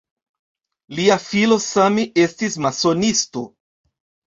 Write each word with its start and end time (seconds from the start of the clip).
Lia 1.01 1.19
filo 1.27 1.59
same 1.67 2.09
estis 2.27 2.61
masonisto. 2.69 3.51